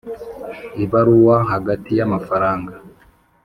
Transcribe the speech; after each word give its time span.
ibaruwa 0.83 1.37
hagati 1.51 1.91
y 1.99 2.01
amafaranga 2.07 2.73